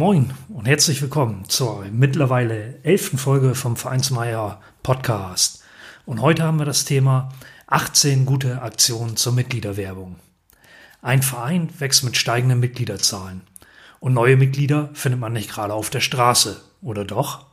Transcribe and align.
Moin 0.00 0.32
und 0.48 0.66
herzlich 0.66 1.02
willkommen 1.02 1.46
zur 1.50 1.84
mittlerweile 1.92 2.82
elften 2.84 3.18
Folge 3.18 3.54
vom 3.54 3.76
Vereinsmeier 3.76 4.58
Podcast. 4.82 5.62
Und 6.06 6.22
heute 6.22 6.42
haben 6.42 6.58
wir 6.58 6.64
das 6.64 6.86
Thema 6.86 7.28
18 7.66 8.24
gute 8.24 8.62
Aktionen 8.62 9.18
zur 9.18 9.34
Mitgliederwerbung. 9.34 10.16
Ein 11.02 11.20
Verein 11.20 11.68
wächst 11.78 12.02
mit 12.02 12.16
steigenden 12.16 12.60
Mitgliederzahlen. 12.60 13.42
Und 13.98 14.14
neue 14.14 14.38
Mitglieder 14.38 14.88
findet 14.94 15.20
man 15.20 15.34
nicht 15.34 15.50
gerade 15.50 15.74
auf 15.74 15.90
der 15.90 16.00
Straße, 16.00 16.62
oder 16.80 17.04
doch? 17.04 17.44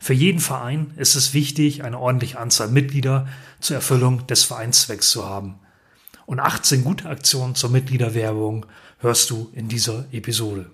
Für 0.00 0.14
jeden 0.14 0.40
Verein 0.40 0.94
ist 0.96 1.14
es 1.14 1.34
wichtig, 1.34 1.84
eine 1.84 1.98
ordentliche 1.98 2.38
Anzahl 2.38 2.68
Mitglieder 2.68 3.28
zur 3.60 3.76
Erfüllung 3.76 4.26
des 4.28 4.44
Vereinszwecks 4.44 5.10
zu 5.10 5.26
haben. 5.26 5.56
Und 6.24 6.40
18 6.40 6.84
gute 6.84 7.10
Aktionen 7.10 7.54
zur 7.54 7.68
Mitgliederwerbung 7.68 8.64
hörst 9.00 9.28
du 9.28 9.50
in 9.52 9.68
dieser 9.68 10.06
Episode. 10.10 10.70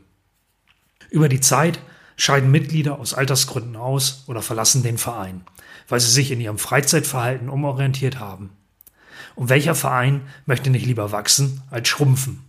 Über 1.13 1.29
die 1.29 1.41
Zeit 1.41 1.79
scheiden 2.17 2.51
Mitglieder 2.51 2.99
aus 2.99 3.13
Altersgründen 3.13 3.77
aus 3.77 4.25
oder 4.29 4.41
verlassen 4.41 4.83
den 4.83 4.97
Verein, 4.97 5.43
weil 5.87 6.01
sie 6.01 6.11
sich 6.11 6.31
in 6.31 6.41
ihrem 6.41 6.57
Freizeitverhalten 6.57 7.51
umorientiert 7.51 8.19
haben. 8.19 8.49
Und 9.35 9.51
welcher 9.51 9.75
Verein 9.75 10.23
möchte 10.47 10.71
nicht 10.71 10.87
lieber 10.87 11.13
wachsen 11.13 11.61
als 11.71 11.89
schrumpfen? 11.89 12.43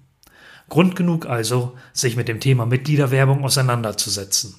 Grund 0.69 0.95
genug 0.95 1.25
also, 1.25 1.77
sich 1.91 2.15
mit 2.15 2.29
dem 2.29 2.39
Thema 2.39 2.65
Mitgliederwerbung 2.65 3.43
auseinanderzusetzen. 3.43 4.55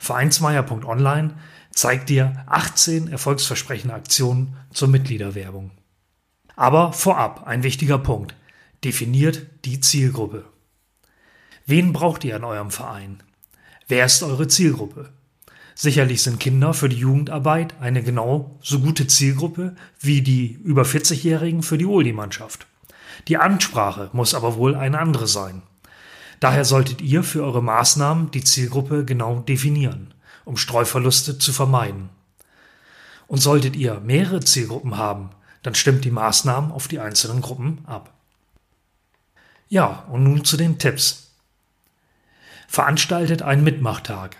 Vereinsmeier.online 0.00 1.34
zeigt 1.70 2.08
dir 2.08 2.44
18 2.46 3.06
erfolgsversprechende 3.06 3.94
Aktionen 3.94 4.56
zur 4.72 4.88
Mitgliederwerbung. 4.88 5.70
Aber 6.56 6.92
vorab 6.92 7.46
ein 7.46 7.62
wichtiger 7.62 7.98
Punkt. 7.98 8.34
Definiert 8.82 9.46
die 9.64 9.78
Zielgruppe. 9.78 10.46
Wen 11.64 11.92
braucht 11.92 12.24
ihr 12.24 12.34
an 12.34 12.44
eurem 12.44 12.72
Verein? 12.72 13.22
Wer 13.88 14.06
ist 14.06 14.24
eure 14.24 14.48
Zielgruppe? 14.48 15.10
Sicherlich 15.76 16.22
sind 16.22 16.40
Kinder 16.40 16.74
für 16.74 16.88
die 16.88 16.96
Jugendarbeit 16.96 17.74
eine 17.80 18.02
genau 18.02 18.58
so 18.60 18.80
gute 18.80 19.06
Zielgruppe 19.06 19.76
wie 20.00 20.22
die 20.22 20.58
über 20.64 20.82
40-Jährigen 20.82 21.62
für 21.62 21.78
die 21.78 21.86
Oldie-Mannschaft. 21.86 22.66
Die 23.28 23.36
Ansprache 23.36 24.10
muss 24.12 24.34
aber 24.34 24.56
wohl 24.56 24.74
eine 24.74 24.98
andere 24.98 25.28
sein. 25.28 25.62
Daher 26.40 26.64
solltet 26.64 27.00
ihr 27.00 27.22
für 27.22 27.44
eure 27.44 27.62
Maßnahmen 27.62 28.32
die 28.32 28.42
Zielgruppe 28.42 29.04
genau 29.04 29.38
definieren, 29.40 30.14
um 30.44 30.56
Streuverluste 30.56 31.38
zu 31.38 31.52
vermeiden. 31.52 32.08
Und 33.28 33.38
solltet 33.38 33.76
ihr 33.76 34.00
mehrere 34.00 34.40
Zielgruppen 34.40 34.98
haben, 34.98 35.30
dann 35.62 35.76
stimmt 35.76 36.04
die 36.04 36.10
Maßnahmen 36.10 36.72
auf 36.72 36.88
die 36.88 36.98
einzelnen 36.98 37.40
Gruppen 37.40 37.78
ab. 37.86 38.12
Ja, 39.68 40.04
und 40.10 40.24
nun 40.24 40.44
zu 40.44 40.56
den 40.56 40.78
Tipps. 40.78 41.25
Veranstaltet 42.68 43.42
einen 43.42 43.64
Mitmachtag. 43.64 44.36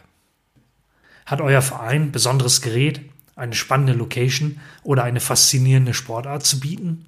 Hat 1.26 1.40
euer 1.40 1.62
Verein 1.62 2.12
besonderes 2.12 2.60
Gerät, 2.62 3.00
eine 3.34 3.54
spannende 3.54 3.92
Location 3.92 4.60
oder 4.82 5.04
eine 5.04 5.20
faszinierende 5.20 5.94
Sportart 5.94 6.44
zu 6.44 6.60
bieten? 6.60 7.06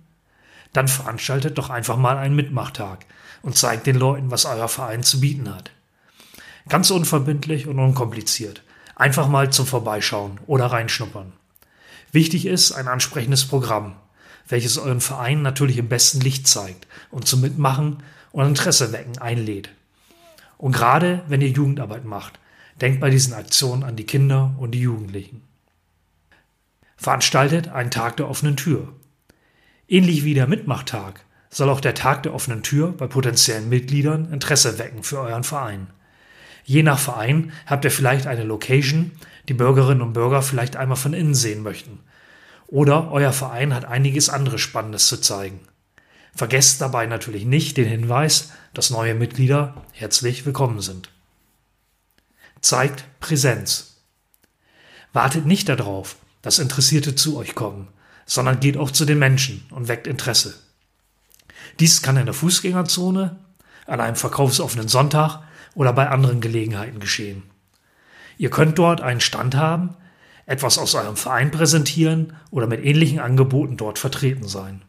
Dann 0.72 0.88
veranstaltet 0.88 1.56
doch 1.58 1.70
einfach 1.70 1.96
mal 1.96 2.18
einen 2.18 2.36
Mitmachtag 2.36 3.06
und 3.42 3.56
zeigt 3.56 3.86
den 3.86 3.96
Leuten, 3.96 4.30
was 4.30 4.44
euer 4.44 4.68
Verein 4.68 5.02
zu 5.02 5.20
bieten 5.20 5.54
hat. 5.54 5.70
Ganz 6.68 6.90
unverbindlich 6.90 7.66
und 7.66 7.78
unkompliziert. 7.78 8.62
Einfach 8.94 9.28
mal 9.28 9.50
zum 9.50 9.66
Vorbeischauen 9.66 10.38
oder 10.46 10.66
reinschnuppern. 10.66 11.32
Wichtig 12.12 12.46
ist 12.46 12.72
ein 12.72 12.88
ansprechendes 12.88 13.46
Programm, 13.46 13.96
welches 14.48 14.76
euren 14.76 15.00
Verein 15.00 15.42
natürlich 15.42 15.78
im 15.78 15.88
besten 15.88 16.20
Licht 16.20 16.48
zeigt 16.48 16.86
und 17.10 17.26
zum 17.26 17.40
Mitmachen 17.40 18.02
und 18.32 18.46
Interesse 18.46 18.92
wecken 18.92 19.18
einlädt. 19.18 19.70
Und 20.58 20.72
gerade 20.72 21.22
wenn 21.28 21.40
ihr 21.40 21.48
Jugendarbeit 21.48 22.04
macht, 22.04 22.38
denkt 22.80 23.00
bei 23.00 23.10
diesen 23.10 23.32
Aktionen 23.32 23.82
an 23.82 23.96
die 23.96 24.04
Kinder 24.04 24.54
und 24.58 24.72
die 24.72 24.80
Jugendlichen. 24.80 25.42
Veranstaltet 26.96 27.68
einen 27.68 27.90
Tag 27.90 28.16
der 28.18 28.28
offenen 28.28 28.56
Tür. 28.56 28.92
Ähnlich 29.88 30.24
wie 30.24 30.34
der 30.34 30.46
Mitmachtag 30.46 31.24
soll 31.48 31.70
auch 31.70 31.80
der 31.80 31.94
Tag 31.94 32.24
der 32.24 32.34
offenen 32.34 32.62
Tür 32.62 32.92
bei 32.92 33.06
potenziellen 33.06 33.68
Mitgliedern 33.68 34.30
Interesse 34.32 34.78
wecken 34.78 35.02
für 35.02 35.20
euren 35.20 35.44
Verein. 35.44 35.86
Je 36.64 36.82
nach 36.82 36.98
Verein 36.98 37.52
habt 37.64 37.84
ihr 37.86 37.90
vielleicht 37.90 38.26
eine 38.26 38.44
Location, 38.44 39.12
die 39.48 39.54
Bürgerinnen 39.54 40.02
und 40.02 40.12
Bürger 40.12 40.42
vielleicht 40.42 40.76
einmal 40.76 40.98
von 40.98 41.14
innen 41.14 41.34
sehen 41.34 41.62
möchten 41.62 42.00
oder 42.68 43.10
euer 43.10 43.32
Verein 43.32 43.74
hat 43.74 43.86
einiges 43.86 44.28
anderes 44.28 44.60
Spannendes 44.60 45.08
zu 45.08 45.20
zeigen. 45.20 45.60
Vergesst 46.38 46.80
dabei 46.80 47.06
natürlich 47.06 47.44
nicht 47.44 47.76
den 47.78 47.88
Hinweis, 47.88 48.52
dass 48.72 48.90
neue 48.90 49.16
Mitglieder 49.16 49.74
herzlich 49.90 50.46
willkommen 50.46 50.80
sind. 50.80 51.10
Zeigt 52.60 53.06
Präsenz. 53.18 53.96
Wartet 55.12 55.46
nicht 55.46 55.68
darauf, 55.68 56.14
dass 56.40 56.60
Interessierte 56.60 57.16
zu 57.16 57.36
euch 57.38 57.56
kommen, 57.56 57.88
sondern 58.24 58.60
geht 58.60 58.76
auch 58.76 58.92
zu 58.92 59.04
den 59.04 59.18
Menschen 59.18 59.66
und 59.72 59.88
weckt 59.88 60.06
Interesse. 60.06 60.54
Dies 61.80 62.02
kann 62.02 62.16
in 62.16 62.26
der 62.26 62.34
Fußgängerzone, 62.34 63.36
an 63.86 64.00
einem 64.00 64.14
verkaufsoffenen 64.14 64.86
Sonntag 64.86 65.40
oder 65.74 65.92
bei 65.92 66.08
anderen 66.08 66.40
Gelegenheiten 66.40 67.00
geschehen. 67.00 67.42
Ihr 68.36 68.50
könnt 68.50 68.78
dort 68.78 69.00
einen 69.00 69.20
Stand 69.20 69.56
haben, 69.56 69.96
etwas 70.46 70.78
aus 70.78 70.94
eurem 70.94 71.16
Verein 71.16 71.50
präsentieren 71.50 72.34
oder 72.52 72.68
mit 72.68 72.84
ähnlichen 72.84 73.18
Angeboten 73.18 73.76
dort 73.76 73.98
vertreten 73.98 74.46
sein. 74.46 74.82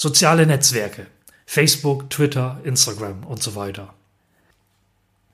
Soziale 0.00 0.46
Netzwerke, 0.46 1.08
Facebook, 1.44 2.08
Twitter, 2.08 2.60
Instagram 2.62 3.24
und 3.24 3.42
so 3.42 3.56
weiter. 3.56 3.94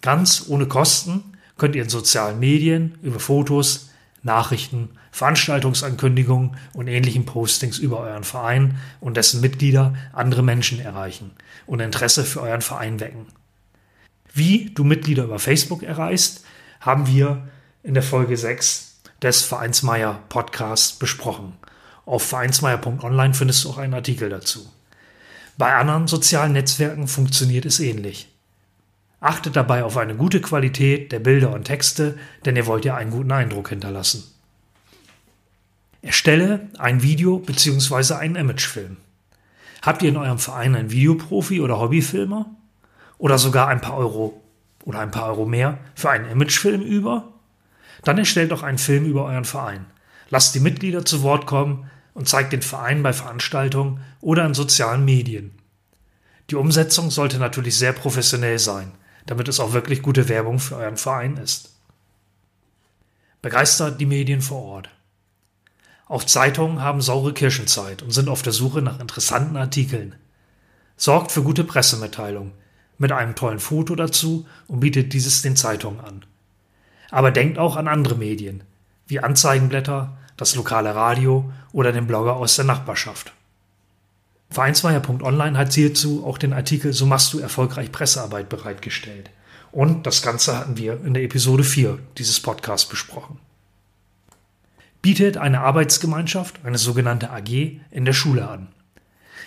Ganz 0.01 0.47
ohne 0.49 0.67
Kosten 0.67 1.37
könnt 1.59 1.77
ihr 1.77 1.83
in 1.83 1.91
sozialen 1.91 2.39
Medien 2.39 2.97
über 3.03 3.21
Fotos, 3.21 3.91
Nachrichten, 4.23 4.89
Veranstaltungsankündigungen 5.13 6.57
und 6.73 6.89
ähnlichen 6.89 7.27
Postings 7.27 7.77
über 7.77 8.01
euren 8.01 8.25
Verein 8.25 8.79
und 9.01 9.19
dessen 9.19 9.43
Mitglieder 9.43 9.93
andere 10.15 10.43
Menschen 10.43 10.81
erreichen 10.81 11.33
und 11.67 11.81
Interesse 11.81 12.25
für 12.25 12.41
euren 12.41 12.63
Verein 12.63 13.01
wecken. 13.01 13.27
Wie 14.33 14.71
du 14.71 14.83
Mitglieder 14.83 15.25
über 15.25 15.39
Facebook 15.39 15.83
erreichst, 15.83 16.43
haben 16.81 17.07
wir 17.07 17.47
in 17.83 17.93
der 17.93 18.03
Folge 18.03 18.39
6 18.39 19.03
des 19.21 19.43
Vereinsmeier 19.43 20.23
Podcasts 20.31 20.93
besprochen. 20.93 21.53
Auf 22.07 22.23
vereinsmeier.online 22.25 23.35
findest 23.35 23.65
du 23.65 23.71
auch 23.71 23.79
einen 23.79 23.95
Artikel 23.95 24.29
dazu. 24.29 24.71
Bei 25.57 25.75
anderen 25.75 26.07
sozialen 26.07 26.53
Netzwerken 26.53 27.09
funktioniert 27.09 27.65
es 27.65 27.81
ähnlich. 27.81 28.29
Achtet 29.21 29.57
dabei 29.57 29.85
auf 29.85 29.97
eine 29.97 30.17
gute 30.17 30.41
Qualität 30.41 31.13
der 31.13 31.21
Bilder 31.21 31.53
und 31.53 31.65
Texte, 31.65 32.19
denn 32.45 32.57
ihr 32.57 32.67
wollt 32.67 32.85
ja 32.85 32.97
einen 32.97 33.11
guten 33.11 33.33
Eindruck 33.33 33.71
hinterlassen. 33.71 34.25
Erstelle 36.03 36.69
ein 36.79 37.03
Video 37.03 37.39
bzw. 37.39 38.15
einen 38.15 38.37
Imagefilm. 38.37 38.99
Habt 39.81 40.03
ihr 40.03 40.11
in 40.11 40.19
eurem 40.19 40.39
Verein 40.39 40.75
einen 40.75 40.91
Videoprofi 40.91 41.61
oder 41.61 41.79
Hobbyfilmer? 41.79 42.47
Oder 43.17 43.39
sogar 43.39 43.69
ein 43.69 43.81
paar 43.81 43.97
Euro 43.97 44.43
oder 44.85 44.99
ein 44.99 45.11
paar 45.11 45.29
Euro 45.29 45.47
mehr 45.47 45.79
für 45.95 46.11
einen 46.11 46.31
Imagefilm 46.31 46.83
über? 46.83 47.33
Dann 48.03 48.19
erstellt 48.19 48.51
doch 48.51 48.63
einen 48.63 48.77
Film 48.77 49.07
über 49.07 49.25
euren 49.25 49.47
Verein. 49.47 49.87
Lasst 50.29 50.55
die 50.55 50.61
Mitglieder 50.61 51.07
zu 51.07 51.23
Wort 51.23 51.47
kommen 51.47 51.89
und 52.15 52.29
zeigt 52.29 52.53
den 52.53 52.63
Verein 52.63 53.03
bei 53.03 53.13
Veranstaltungen 53.13 54.01
oder 54.21 54.47
in 54.47 54.55
sozialen 54.55 55.05
Medien. 55.05 55.53
Die 56.51 56.57
Umsetzung 56.57 57.11
sollte 57.11 57.39
natürlich 57.39 57.77
sehr 57.77 57.93
professionell 57.93 58.59
sein, 58.59 58.93
damit 59.27 59.49
es 59.49 59.61
auch 59.61 59.73
wirklich 59.73 60.03
gute 60.03 60.29
Werbung 60.29 60.59
für 60.59 60.77
euren 60.77 60.97
Verein 60.97 61.37
ist. 61.37 61.75
Begeistert 63.43 64.01
die 64.01 64.07
Medien 64.07 64.41
vor 64.41 64.63
Ort. 64.63 64.91
Auch 66.07 66.25
Zeitungen 66.25 66.81
haben 66.81 67.01
saure 67.01 67.33
Kirschenzeit 67.33 68.03
und 68.03 68.11
sind 68.11 68.29
auf 68.29 68.43
der 68.43 68.53
Suche 68.53 68.83
nach 68.83 69.01
interessanten 69.01 69.57
Artikeln. 69.57 70.15
Sorgt 70.97 71.33
für 71.33 71.43
gute 71.43 71.65
Pressemitteilung 71.65 72.53
mit 72.99 73.11
einem 73.11 73.35
tollen 73.35 73.59
Foto 73.59 73.95
dazu 73.97 74.47
und 74.69 74.81
bietet 74.81 75.13
dieses 75.13 75.43
den 75.43 75.57
Zeitungen 75.57 76.01
an. 76.01 76.25
Aber 77.11 77.31
denkt 77.31 77.59
auch 77.59 77.77
an 77.77 77.89
andere 77.89 78.17
Medien, 78.17 78.63
wie 79.07 79.21
Anzeigenblätter, 79.21 80.17
das 80.37 80.55
lokale 80.55 80.95
Radio 80.95 81.51
oder 81.73 81.93
den 81.93 82.07
Blogger 82.07 82.37
aus 82.37 82.57
der 82.57 82.65
Nachbarschaft. 82.65 83.33
Vereinsmeier.online 84.51 85.59
hat 85.59 85.73
hierzu 85.73 86.25
auch 86.25 86.39
den 86.39 86.53
Artikel 86.53 86.93
So 86.93 87.07
machst 87.07 87.33
du 87.33 87.41
erfolgreich 87.41 87.91
Pressearbeit 87.91 88.49
bereitgestellt 88.49 89.31
Und 89.73 90.07
das 90.07 90.23
Ganze 90.23 90.57
hatten 90.57 90.77
wir 90.77 91.05
in 91.05 91.15
der 91.15 91.25
Episode 91.25 91.65
4 91.65 91.99
dieses 92.19 92.41
Podcasts 92.41 92.89
besprochen. 92.89 93.39
Bietet 95.03 95.37
eine 95.37 95.61
Arbeitsgemeinschaft, 95.61 96.61
eine 96.65 96.79
sogenannte 96.79 97.31
AG, 97.31 97.81
in 97.91 98.05
der 98.05 98.13
Schule 98.13 98.49
an. 98.49 98.69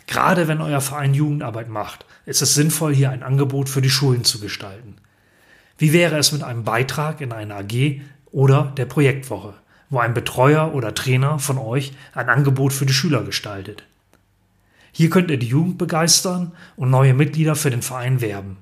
Gerade 0.06 0.48
wenn 0.48 0.62
euer 0.62 0.82
Verein 0.82 1.14
Jugendarbeit 1.14 1.70
macht, 1.70 2.06
ist 2.26 2.42
es 2.42 2.54
sinnvoll, 2.54 2.94
hier 2.94 3.10
ein 3.10 3.24
Angebot 3.24 3.70
für 3.70 3.82
die 3.82 3.90
Schulen 3.90 4.24
zu 4.24 4.40
gestalten. 4.40 4.98
Wie 5.78 5.94
wäre 5.94 6.18
es 6.18 6.32
mit 6.32 6.44
einem 6.44 6.64
Beitrag 6.64 7.22
in 7.22 7.32
eine 7.32 7.56
AG 7.56 8.02
oder 8.32 8.74
der 8.78 8.86
Projektwoche, 8.86 9.54
wo 9.90 10.00
ein 10.00 10.14
Betreuer 10.14 10.74
oder 10.74 10.94
Trainer 10.94 11.40
von 11.40 11.58
euch 11.58 11.94
ein 12.14 12.30
Angebot 12.30 12.74
für 12.74 12.86
die 12.86 12.94
Schüler 12.94 13.24
gestaltet? 13.24 13.84
Hier 14.92 15.10
könnt 15.10 15.30
ihr 15.30 15.38
die 15.38 15.48
Jugend 15.48 15.78
begeistern 15.78 16.52
und 16.76 16.90
neue 16.90 17.14
Mitglieder 17.14 17.56
für 17.56 17.70
den 17.70 17.82
Verein 17.82 18.20
werben. 18.20 18.58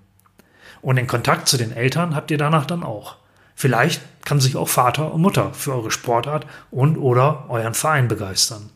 Und 0.82 0.98
den 0.98 1.08
Kontakt 1.08 1.48
zu 1.48 1.58
den 1.58 1.72
Eltern 1.72 2.14
habt 2.16 2.30
ihr 2.30 2.38
danach 2.38 2.66
dann 2.66 2.84
auch. 2.84 3.16
Vielleicht 3.56 4.02
kann 4.26 4.42
sich 4.42 4.58
auch 4.58 4.68
Vater 4.68 5.14
und 5.14 5.22
Mutter 5.22 5.54
für 5.54 5.74
eure 5.74 5.92
Sportart 5.92 6.46
und 6.72 6.98
oder 6.98 7.50
euren 7.50 7.74
Verein 7.74 8.08
begeistern. 8.08 8.70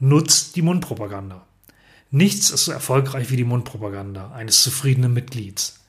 Nutzt 0.00 0.56
die 0.56 0.62
Mundpropaganda. 0.62 1.46
Nichts 2.10 2.50
ist 2.50 2.64
so 2.64 2.72
erfolgreich 2.72 3.30
wie 3.30 3.36
die 3.36 3.44
Mundpropaganda 3.44 4.32
eines 4.32 4.62
zufriedenen 4.62 5.14
Mitglieds. 5.14 5.80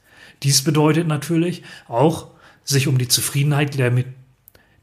Dies 0.44 0.64
bedeutet 0.64 1.08
natürlich 1.08 1.64
auch, 1.88 2.28
sich 2.64 2.88
um 2.88 2.98
die 2.98 3.08
Zufriedenheit 3.08 3.78
der 3.78 3.92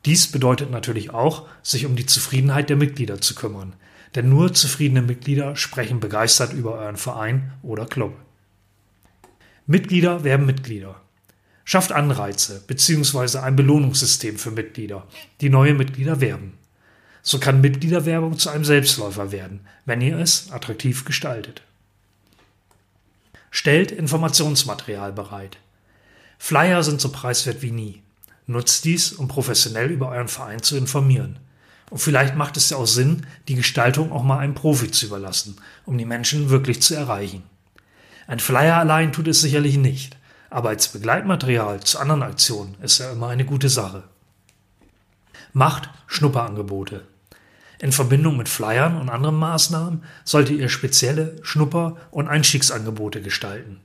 Dies 0.04 0.30
bedeutet 0.30 0.70
natürlich 0.70 1.10
auch, 1.10 1.46
sich 1.62 1.86
um 1.86 1.96
die 1.96 2.06
Zufriedenheit 2.06 2.70
der 2.70 2.76
Mitglieder 2.76 3.20
zu 3.20 3.34
kümmern. 3.34 3.74
Denn 4.14 4.28
nur 4.28 4.54
zufriedene 4.54 5.02
Mitglieder 5.02 5.56
sprechen 5.56 6.00
begeistert 6.00 6.52
über 6.52 6.74
euren 6.78 6.96
Verein 6.96 7.52
oder 7.62 7.86
Club. 7.86 8.16
Mitglieder 9.66 10.24
werben 10.24 10.46
Mitglieder. 10.46 11.00
Schafft 11.64 11.92
Anreize 11.92 12.64
bzw. 12.66 13.38
ein 13.38 13.54
Belohnungssystem 13.54 14.36
für 14.36 14.50
Mitglieder, 14.50 15.06
die 15.40 15.50
neue 15.50 15.74
Mitglieder 15.74 16.20
werben. 16.20 16.54
So 17.22 17.38
kann 17.38 17.60
Mitgliederwerbung 17.60 18.38
zu 18.38 18.48
einem 18.50 18.64
Selbstläufer 18.64 19.30
werden, 19.30 19.60
wenn 19.84 20.00
ihr 20.00 20.18
es 20.18 20.50
attraktiv 20.50 21.04
gestaltet. 21.04 21.62
Stellt 23.52 23.92
Informationsmaterial 23.92 25.12
bereit. 25.12 25.58
Flyer 26.38 26.82
sind 26.82 27.00
so 27.00 27.12
preiswert 27.12 27.62
wie 27.62 27.72
nie. 27.72 28.02
Nutzt 28.50 28.84
dies, 28.84 29.12
um 29.12 29.28
professionell 29.28 29.90
über 29.90 30.08
euren 30.08 30.26
Verein 30.26 30.60
zu 30.60 30.76
informieren. 30.76 31.38
Und 31.88 31.98
vielleicht 31.98 32.34
macht 32.34 32.56
es 32.56 32.70
ja 32.70 32.78
auch 32.78 32.86
Sinn, 32.86 33.26
die 33.46 33.54
Gestaltung 33.54 34.10
auch 34.10 34.24
mal 34.24 34.38
einem 34.38 34.54
Profi 34.54 34.90
zu 34.90 35.06
überlassen, 35.06 35.56
um 35.86 35.96
die 35.96 36.04
Menschen 36.04 36.50
wirklich 36.50 36.82
zu 36.82 36.96
erreichen. 36.96 37.44
Ein 38.26 38.40
Flyer 38.40 38.76
allein 38.76 39.12
tut 39.12 39.28
es 39.28 39.40
sicherlich 39.40 39.76
nicht, 39.76 40.16
aber 40.50 40.70
als 40.70 40.88
Begleitmaterial 40.88 41.80
zu 41.80 42.00
anderen 42.00 42.24
Aktionen 42.24 42.76
ist 42.82 42.98
er 42.98 43.12
immer 43.12 43.28
eine 43.28 43.44
gute 43.44 43.68
Sache. 43.68 44.02
Macht 45.52 45.88
Schnupperangebote. 46.08 47.06
In 47.78 47.92
Verbindung 47.92 48.36
mit 48.36 48.48
Flyern 48.48 49.00
und 49.00 49.10
anderen 49.10 49.36
Maßnahmen 49.36 50.02
solltet 50.24 50.58
ihr 50.58 50.68
spezielle 50.68 51.36
Schnupper- 51.42 51.96
und 52.10 52.26
Einstiegsangebote 52.26 53.22
gestalten. 53.22 53.80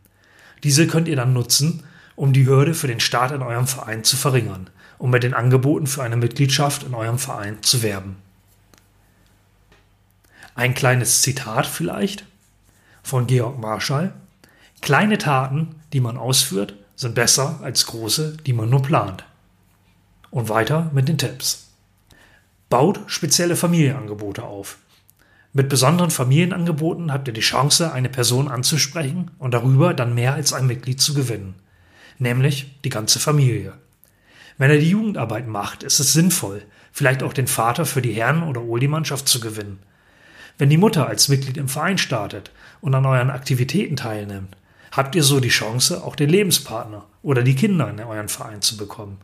Diese 0.64 0.88
könnt 0.88 1.08
ihr 1.08 1.16
dann 1.16 1.34
nutzen, 1.34 1.84
um 2.16 2.34
die 2.34 2.46
Hürde 2.46 2.74
für 2.74 2.88
den 2.88 3.00
Start 3.00 3.32
in 3.32 3.42
eurem 3.42 3.68
Verein 3.68 4.04
zu 4.04 4.16
verringern, 4.18 4.70
um 4.98 5.10
mit 5.10 5.24
den 5.24 5.34
Angeboten 5.34 5.88
für 5.88 6.04
eine 6.04 6.16
Mitgliedschaft 6.16 6.84
in 6.84 6.94
eurem 6.94 7.20
Verein 7.20 7.62
zu 7.62 7.84
werben. 7.84 8.18
Ein 10.56 10.74
kleines 10.74 11.22
Zitat 11.22 11.68
vielleicht 11.68 12.26
von 13.04 13.28
Georg 13.28 13.60
Marschall. 13.60 14.14
Kleine 14.82 15.18
Taten, 15.18 15.76
die 15.92 16.00
man 16.00 16.18
ausführt, 16.18 16.76
sind 16.96 17.14
besser 17.14 17.60
als 17.62 17.86
große, 17.88 18.38
die 18.46 18.54
man 18.54 18.70
nur 18.70 18.82
plant. 18.82 19.26
Und 20.32 20.50
weiter 20.50 20.90
mit 20.94 21.10
den 21.10 21.18
Tipps. 21.18 21.68
Baut 22.70 23.00
spezielle 23.08 23.56
Familienangebote 23.56 24.44
auf. 24.44 24.78
Mit 25.54 25.70
besonderen 25.70 26.12
Familienangeboten 26.12 27.14
habt 27.14 27.28
ihr 27.28 27.34
die 27.34 27.42
Chance, 27.42 27.92
eine 27.92 28.10
Person 28.10 28.48
anzusprechen 28.48 29.32
und 29.40 29.54
darüber 29.54 29.94
dann 29.94 30.16
mehr 30.16 30.34
als 30.34 30.52
ein 30.52 30.68
Mitglied 30.68 31.00
zu 31.00 31.14
gewinnen. 31.14 31.56
Nämlich 32.18 32.80
die 32.84 32.90
ganze 32.90 33.20
Familie. 33.20 33.74
Wenn 34.58 34.72
er 34.72 34.78
die 34.78 34.90
Jugendarbeit 34.90 35.48
macht, 35.48 35.84
ist 35.84 36.00
es 36.00 36.14
sinnvoll, 36.14 36.64
vielleicht 36.92 37.24
auch 37.24 37.34
den 37.34 37.48
Vater 37.48 37.86
für 37.86 38.02
die 38.02 38.14
Herren- 38.14 38.44
oder 38.44 38.64
Oldie-Mannschaft 38.64 39.28
zu 39.28 39.40
gewinnen. 39.40 39.80
Wenn 40.58 40.70
die 40.70 40.78
Mutter 40.78 41.08
als 41.08 41.28
Mitglied 41.28 41.58
im 41.58 41.68
Verein 41.68 41.98
startet 41.98 42.52
und 42.80 42.96
an 42.96 43.06
euren 43.06 43.30
Aktivitäten 43.30 43.98
teilnimmt, 43.98 44.56
habt 44.94 45.14
ihr 45.16 45.24
so 45.24 45.42
die 45.42 45.50
Chance, 45.50 46.04
auch 46.04 46.16
den 46.16 46.30
Lebenspartner 46.30 47.06
oder 47.22 47.44
die 47.44 47.56
Kinder 47.56 47.90
in 47.90 48.00
euren 48.00 48.30
Verein 48.30 48.62
zu 48.62 48.78
bekommen. 48.78 49.18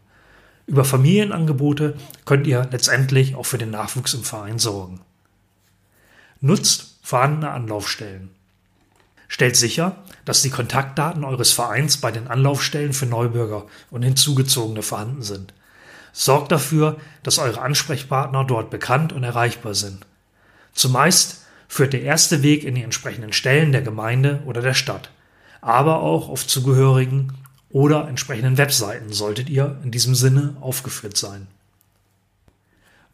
Über 0.68 0.84
Familienangebote 0.84 1.96
könnt 2.26 2.48
ihr 2.48 2.68
letztendlich 2.72 3.36
auch 3.36 3.46
für 3.46 3.58
den 3.58 3.72
Nachwuchs 3.72 4.14
im 4.14 4.24
Verein 4.24 4.60
sorgen. 4.60 5.00
Nutzt 6.42 7.00
vorhandene 7.02 7.52
Anlaufstellen. 7.52 8.32
Stellt 9.32 9.56
sicher, 9.56 9.96
dass 10.26 10.42
die 10.42 10.50
Kontaktdaten 10.50 11.24
eures 11.24 11.54
Vereins 11.54 11.96
bei 11.96 12.12
den 12.12 12.28
Anlaufstellen 12.28 12.92
für 12.92 13.06
Neubürger 13.06 13.66
und 13.90 14.04
Hinzugezogene 14.04 14.82
vorhanden 14.82 15.22
sind. 15.22 15.54
Sorgt 16.12 16.52
dafür, 16.52 16.98
dass 17.24 17.40
eure 17.40 17.62
Ansprechpartner 17.62 18.44
dort 18.44 18.70
bekannt 18.70 19.14
und 19.14 19.24
erreichbar 19.24 19.74
sind. 19.74 20.06
Zumeist 20.74 21.46
führt 21.70 21.94
der 21.94 22.02
erste 22.02 22.44
Weg 22.44 22.66
in 22.66 22.76
die 22.76 22.84
entsprechenden 22.84 23.32
Stellen 23.32 23.72
der 23.72 23.82
Gemeinde 23.82 24.44
oder 24.46 24.62
der 24.62 24.74
Stadt, 24.74 25.12
aber 25.62 26.02
auch 26.02 26.28
auf 26.28 26.46
zugehörigen 26.46 27.32
oder 27.70 28.10
entsprechenden 28.10 28.58
Webseiten 28.58 29.14
solltet 29.14 29.50
ihr 29.50 29.80
in 29.82 29.92
diesem 29.92 30.14
Sinne 30.14 30.58
aufgeführt 30.60 31.16
sein. 31.16 31.48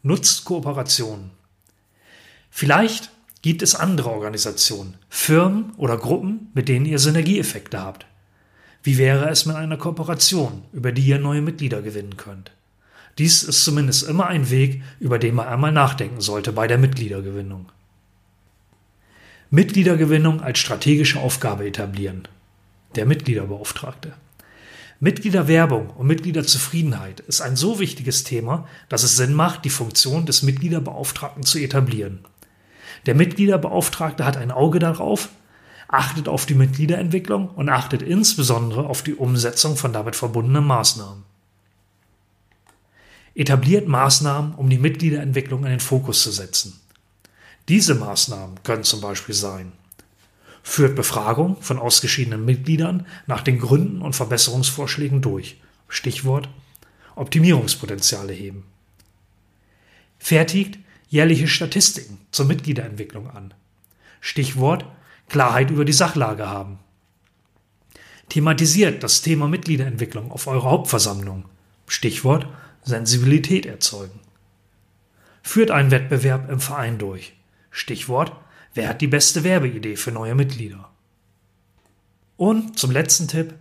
Nutzt 0.02 0.44
Kooperationen. 0.44 1.30
Vielleicht 2.50 3.12
gibt 3.48 3.62
es 3.62 3.74
andere 3.74 4.10
Organisationen, 4.10 4.96
Firmen 5.08 5.72
oder 5.78 5.96
Gruppen, 5.96 6.50
mit 6.52 6.68
denen 6.68 6.84
ihr 6.84 6.98
Synergieeffekte 6.98 7.80
habt. 7.80 8.04
Wie 8.82 8.98
wäre 8.98 9.30
es 9.30 9.46
mit 9.46 9.56
einer 9.56 9.78
Kooperation, 9.78 10.64
über 10.74 10.92
die 10.92 11.00
ihr 11.00 11.18
neue 11.18 11.40
Mitglieder 11.40 11.80
gewinnen 11.80 12.18
könnt? 12.18 12.52
Dies 13.16 13.42
ist 13.42 13.64
zumindest 13.64 14.06
immer 14.06 14.26
ein 14.26 14.50
Weg, 14.50 14.82
über 15.00 15.18
den 15.18 15.34
man 15.34 15.48
einmal 15.48 15.72
nachdenken 15.72 16.20
sollte 16.20 16.52
bei 16.52 16.66
der 16.66 16.76
Mitgliedergewinnung. 16.76 17.72
Mitgliedergewinnung 19.48 20.42
als 20.42 20.58
strategische 20.58 21.18
Aufgabe 21.18 21.66
etablieren. 21.66 22.28
Der 22.96 23.06
Mitgliederbeauftragte. 23.06 24.12
Mitgliederwerbung 25.00 25.88
und 25.88 26.06
Mitgliederzufriedenheit 26.06 27.20
ist 27.20 27.40
ein 27.40 27.56
so 27.56 27.80
wichtiges 27.80 28.24
Thema, 28.24 28.68
dass 28.90 29.04
es 29.04 29.16
Sinn 29.16 29.32
macht, 29.32 29.64
die 29.64 29.70
Funktion 29.70 30.26
des 30.26 30.42
Mitgliederbeauftragten 30.42 31.44
zu 31.44 31.58
etablieren. 31.58 32.26
Der 33.08 33.14
Mitgliederbeauftragte 33.14 34.26
hat 34.26 34.36
ein 34.36 34.50
Auge 34.50 34.80
darauf, 34.80 35.30
achtet 35.88 36.28
auf 36.28 36.44
die 36.44 36.52
Mitgliederentwicklung 36.52 37.48
und 37.48 37.70
achtet 37.70 38.02
insbesondere 38.02 38.84
auf 38.84 39.00
die 39.00 39.14
Umsetzung 39.14 39.78
von 39.78 39.94
damit 39.94 40.14
verbundenen 40.14 40.66
Maßnahmen. 40.66 41.24
Etabliert 43.34 43.88
Maßnahmen, 43.88 44.54
um 44.56 44.68
die 44.68 44.76
Mitgliederentwicklung 44.76 45.64
in 45.64 45.70
den 45.70 45.80
Fokus 45.80 46.22
zu 46.22 46.30
setzen. 46.30 46.78
Diese 47.68 47.94
Maßnahmen 47.94 48.62
können 48.62 48.84
zum 48.84 49.00
Beispiel 49.00 49.34
sein 49.34 49.72
führt 50.62 50.96
Befragung 50.96 51.56
von 51.62 51.78
ausgeschiedenen 51.78 52.44
Mitgliedern 52.44 53.06
nach 53.26 53.40
den 53.40 53.58
Gründen 53.58 54.02
und 54.02 54.14
Verbesserungsvorschlägen 54.14 55.22
durch. 55.22 55.56
Stichwort 55.88 56.50
Optimierungspotenziale 57.14 58.34
heben. 58.34 58.64
Fertigt 60.18 60.78
jährliche 61.08 61.48
Statistiken 61.48 62.18
zur 62.30 62.46
Mitgliederentwicklung 62.46 63.30
an. 63.30 63.54
Stichwort 64.20 64.84
Klarheit 65.28 65.70
über 65.70 65.84
die 65.84 65.92
Sachlage 65.92 66.48
haben. 66.48 66.78
Thematisiert 68.28 69.02
das 69.02 69.22
Thema 69.22 69.48
Mitgliederentwicklung 69.48 70.30
auf 70.32 70.46
eurer 70.46 70.70
Hauptversammlung. 70.70 71.44
Stichwort 71.86 72.46
Sensibilität 72.82 73.66
erzeugen. 73.66 74.20
Führt 75.42 75.70
einen 75.70 75.90
Wettbewerb 75.90 76.50
im 76.50 76.60
Verein 76.60 76.98
durch. 76.98 77.34
Stichwort 77.70 78.32
Wer 78.74 78.88
hat 78.88 79.00
die 79.00 79.06
beste 79.06 79.44
Werbeidee 79.44 79.96
für 79.96 80.12
neue 80.12 80.34
Mitglieder? 80.34 80.88
Und 82.36 82.78
zum 82.78 82.90
letzten 82.90 83.26
Tipp, 83.26 83.54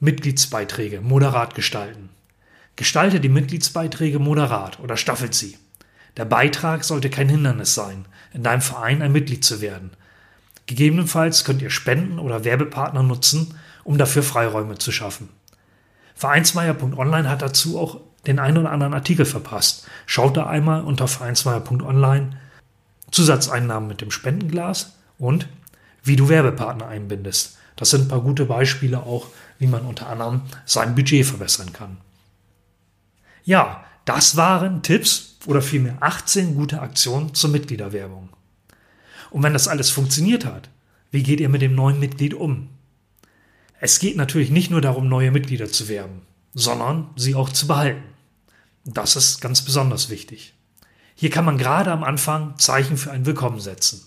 Mitgliedsbeiträge 0.00 1.00
moderat 1.00 1.54
gestalten. 1.54 2.08
Gestalte 2.76 3.20
die 3.20 3.28
Mitgliedsbeiträge 3.28 4.18
moderat 4.18 4.80
oder 4.80 4.96
staffelt 4.96 5.34
sie. 5.34 5.58
Der 6.16 6.24
Beitrag 6.24 6.84
sollte 6.84 7.10
kein 7.10 7.28
Hindernis 7.28 7.74
sein, 7.74 8.04
in 8.32 8.42
deinem 8.42 8.60
Verein 8.60 9.02
ein 9.02 9.12
Mitglied 9.12 9.44
zu 9.44 9.60
werden. 9.60 9.90
Gegebenenfalls 10.66 11.44
könnt 11.44 11.62
ihr 11.62 11.70
Spenden 11.70 12.18
oder 12.18 12.44
Werbepartner 12.44 13.02
nutzen, 13.02 13.58
um 13.84 13.98
dafür 13.98 14.22
Freiräume 14.22 14.78
zu 14.78 14.92
schaffen. 14.92 15.28
Vereinsmeier.online 16.14 17.28
hat 17.28 17.42
dazu 17.42 17.78
auch 17.78 18.00
den 18.26 18.38
einen 18.38 18.58
oder 18.58 18.70
anderen 18.70 18.94
Artikel 18.94 19.24
verpasst. 19.24 19.86
Schaut 20.06 20.36
da 20.36 20.46
einmal 20.46 20.82
unter 20.84 21.08
vereinsmeier.online 21.08 22.38
Zusatzeinnahmen 23.10 23.88
mit 23.88 24.00
dem 24.00 24.10
Spendenglas 24.10 24.92
und 25.18 25.48
wie 26.02 26.16
du 26.16 26.28
Werbepartner 26.28 26.86
einbindest. 26.86 27.58
Das 27.76 27.90
sind 27.90 28.02
ein 28.02 28.08
paar 28.08 28.20
gute 28.20 28.44
Beispiele 28.44 29.00
auch, 29.00 29.26
wie 29.58 29.66
man 29.66 29.82
unter 29.82 30.08
anderem 30.08 30.42
sein 30.64 30.94
Budget 30.94 31.26
verbessern 31.26 31.72
kann. 31.72 31.98
Ja, 33.44 33.84
das 34.04 34.36
waren 34.36 34.82
Tipps 34.82 35.36
oder 35.46 35.62
vielmehr 35.62 35.96
18 36.00 36.54
gute 36.54 36.80
Aktionen 36.80 37.34
zur 37.34 37.50
Mitgliederwerbung. 37.50 38.28
Und 39.30 39.42
wenn 39.42 39.52
das 39.52 39.68
alles 39.68 39.90
funktioniert 39.90 40.44
hat, 40.44 40.68
wie 41.10 41.22
geht 41.22 41.40
ihr 41.40 41.48
mit 41.48 41.62
dem 41.62 41.74
neuen 41.74 41.98
Mitglied 42.00 42.34
um? 42.34 42.68
Es 43.80 43.98
geht 43.98 44.16
natürlich 44.16 44.50
nicht 44.50 44.70
nur 44.70 44.80
darum, 44.80 45.08
neue 45.08 45.30
Mitglieder 45.30 45.66
zu 45.66 45.88
werben, 45.88 46.22
sondern 46.54 47.10
sie 47.16 47.34
auch 47.34 47.48
zu 47.48 47.66
behalten. 47.66 48.02
Das 48.84 49.16
ist 49.16 49.40
ganz 49.40 49.62
besonders 49.62 50.10
wichtig. 50.10 50.54
Hier 51.14 51.30
kann 51.30 51.44
man 51.44 51.58
gerade 51.58 51.92
am 51.92 52.04
Anfang 52.04 52.58
Zeichen 52.58 52.96
für 52.96 53.10
ein 53.10 53.26
Willkommen 53.26 53.60
setzen. 53.60 54.02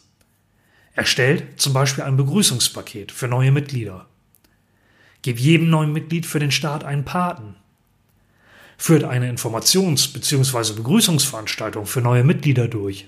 Erstellt 0.94 1.62
zum 1.62 1.74
Beispiel 1.74 2.04
ein 2.04 2.18
Begrüßungspaket 2.18 3.12
für 3.12 3.28
neue 3.28 3.52
Mitglieder. 3.52 4.08
Gib 5.22 5.40
jedem 5.40 5.70
neuen 5.70 5.92
Mitglied 5.92 6.26
für 6.26 6.40
den 6.40 6.52
Start 6.52 6.84
einen 6.84 7.06
Paten. 7.06 7.56
Führt 8.78 9.04
eine 9.04 9.32
Informations- 9.32 10.12
bzw. 10.12 10.74
Begrüßungsveranstaltung 10.74 11.86
für 11.86 12.02
neue 12.02 12.24
Mitglieder 12.24 12.68
durch. 12.68 13.08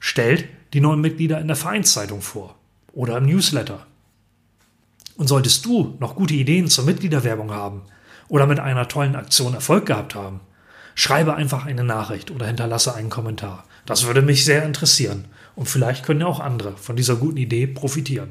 Stellt 0.00 0.48
die 0.72 0.80
neuen 0.80 1.00
Mitglieder 1.00 1.40
in 1.40 1.48
der 1.48 1.56
Vereinszeitung 1.56 2.22
vor 2.22 2.56
oder 2.92 3.18
im 3.18 3.26
Newsletter. 3.26 3.86
Und 5.16 5.28
solltest 5.28 5.64
du 5.64 5.96
noch 6.00 6.16
gute 6.16 6.34
Ideen 6.34 6.68
zur 6.68 6.84
Mitgliederwerbung 6.84 7.52
haben 7.52 7.82
oder 8.28 8.46
mit 8.46 8.58
einer 8.58 8.88
tollen 8.88 9.14
Aktion 9.14 9.54
Erfolg 9.54 9.86
gehabt 9.86 10.14
haben, 10.14 10.40
schreibe 10.94 11.34
einfach 11.34 11.66
eine 11.66 11.84
Nachricht 11.84 12.30
oder 12.30 12.46
hinterlasse 12.46 12.94
einen 12.94 13.10
Kommentar. 13.10 13.64
Das 13.86 14.06
würde 14.06 14.22
mich 14.22 14.44
sehr 14.44 14.64
interessieren 14.64 15.26
und 15.54 15.68
vielleicht 15.68 16.04
können 16.04 16.20
ja 16.20 16.26
auch 16.26 16.40
andere 16.40 16.76
von 16.76 16.96
dieser 16.96 17.16
guten 17.16 17.36
Idee 17.36 17.66
profitieren. 17.66 18.30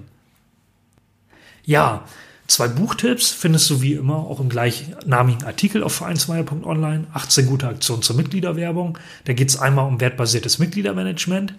Ja, 1.63 2.05
zwei 2.51 2.67
Buchtipps 2.67 3.31
findest 3.31 3.69
du 3.69 3.81
wie 3.81 3.93
immer 3.93 4.17
auch 4.17 4.39
im 4.39 4.49
gleichnamigen 4.49 5.43
Artikel 5.43 5.83
auf 5.83 5.95
vereinsmeier.online. 5.95 7.07
18 7.13 7.45
gute 7.45 7.67
Aktionen 7.67 8.01
zur 8.01 8.17
Mitgliederwerbung. 8.17 8.97
Da 9.23 9.33
geht 9.33 9.49
es 9.49 9.57
einmal 9.57 9.87
um 9.87 10.01
wertbasiertes 10.01 10.59
Mitgliedermanagement 10.59 11.53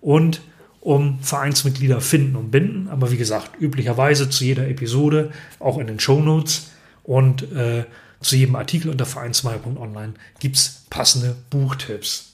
und 0.00 0.40
um 0.80 1.20
Vereinsmitglieder 1.20 2.00
finden 2.00 2.34
und 2.34 2.50
binden. 2.50 2.88
Aber 2.88 3.12
wie 3.12 3.16
gesagt, 3.16 3.60
üblicherweise 3.60 4.30
zu 4.30 4.44
jeder 4.44 4.68
Episode, 4.68 5.30
auch 5.60 5.78
in 5.78 5.86
den 5.86 6.00
Show 6.00 6.20
Notes 6.20 6.70
und 7.04 7.52
äh, 7.52 7.84
zu 8.20 8.34
jedem 8.34 8.56
Artikel 8.56 8.90
unter 8.90 9.06
vereinsmeier.online 9.06 10.14
gibt 10.40 10.56
es 10.56 10.86
passende 10.90 11.36
Buchtipps. 11.50 12.32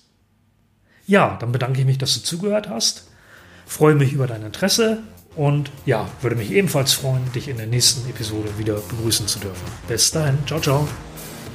Ja, 1.06 1.36
dann 1.40 1.52
bedanke 1.52 1.80
ich 1.80 1.86
mich, 1.86 1.98
dass 1.98 2.14
du 2.14 2.20
zugehört 2.20 2.70
hast. 2.70 3.06
Freue 3.66 3.94
mich 3.94 4.14
über 4.14 4.26
dein 4.26 4.42
Interesse 4.42 5.02
und 5.36 5.70
ja, 5.86 6.08
würde 6.20 6.36
mich 6.36 6.50
ebenfalls 6.50 6.92
freuen, 6.92 7.30
dich 7.32 7.48
in 7.48 7.56
der 7.56 7.66
nächsten 7.66 8.08
Episode 8.08 8.48
wieder 8.58 8.74
begrüßen 8.74 9.26
zu 9.26 9.38
dürfen. 9.38 9.64
Bis 9.86 10.10
dahin, 10.10 10.38
ciao, 10.46 10.60
ciao. 10.60 10.88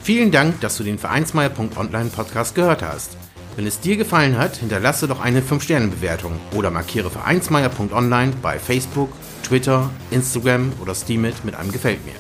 Vielen 0.04 0.32
Dank, 0.32 0.60
dass 0.62 0.78
du 0.78 0.84
den 0.84 1.00
Vereinsmeier.online 1.00 2.10
Podcast 2.10 2.56
gehört 2.56 2.82
hast. 2.82 3.18
Wenn 3.56 3.68
es 3.68 3.80
dir 3.80 3.98
gefallen 3.98 4.38
hat, 4.38 4.58
hinterlasse 4.58 5.08
doch 5.08 5.22
eine 5.22 5.42
5-Sterne-Bewertung 5.42 6.34
oder 6.56 6.72
markiere 6.72 7.10
Vereinsmeier.online 7.10 8.34
bei 8.42 8.58
Facebook, 8.58 9.10
Twitter, 9.44 9.92
Instagram 10.12 10.74
oder 10.82 10.96
Steamit 10.96 11.46
mit 11.46 11.56
einem 11.56 11.72
Gefällt 11.72 12.04
mir. 12.06 12.16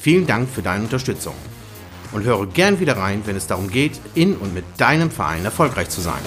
Vielen 0.00 0.26
Dank 0.26 0.48
für 0.50 0.62
deine 0.62 0.84
Unterstützung 0.84 1.34
und 2.12 2.24
höre 2.24 2.46
gern 2.46 2.80
wieder 2.80 2.96
rein, 2.96 3.22
wenn 3.26 3.36
es 3.36 3.46
darum 3.46 3.68
geht, 3.68 4.00
in 4.14 4.36
und 4.36 4.54
mit 4.54 4.64
deinem 4.78 5.10
Verein 5.10 5.44
erfolgreich 5.44 5.88
zu 5.88 6.00
sein. 6.00 6.22